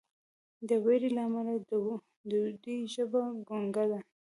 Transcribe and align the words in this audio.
د 0.67 0.71
ویرې 0.85 1.09
له 1.15 1.21
امله 1.27 1.53
د 2.39 2.43
دوی 2.65 2.79
ژبه 2.93 3.21
ګونګه 3.47 3.85
ده. 3.91 3.99